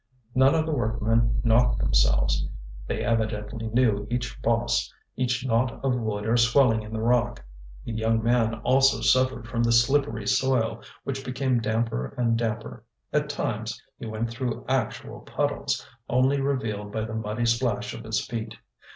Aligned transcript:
None 0.33 0.55
of 0.55 0.65
the 0.65 0.71
workmen 0.73 1.41
knocked 1.43 1.77
themselves; 1.77 2.47
they 2.87 3.03
evidently 3.03 3.67
knew 3.67 4.07
each 4.09 4.41
boss, 4.41 4.91
each 5.15 5.45
knot 5.45 5.79
of 5.85 5.93
wood 5.93 6.25
or 6.25 6.37
swelling 6.37 6.81
in 6.81 6.91
the 6.91 6.99
rock. 6.99 7.45
The 7.85 7.91
young 7.91 8.23
man 8.23 8.55
also 8.63 9.01
suffered 9.01 9.47
from 9.47 9.61
the 9.61 9.71
slippery 9.71 10.25
soil, 10.25 10.81
which 11.03 11.23
became 11.23 11.59
damper 11.61 12.15
and 12.17 12.35
damper. 12.35 12.83
At 13.13 13.29
times 13.29 13.79
he 13.99 14.07
went 14.07 14.31
through 14.31 14.65
actual 14.67 15.19
puddles, 15.19 15.87
only 16.09 16.41
revealed 16.41 16.91
by 16.91 17.01
the 17.05 17.13
muddy 17.13 17.45
splash 17.45 17.93
of 17.93 18.03
his 18.03 18.25
feet. 18.25 18.57